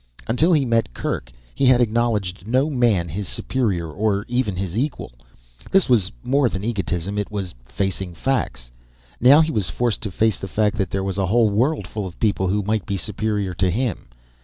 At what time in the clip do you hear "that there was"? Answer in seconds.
10.79-11.19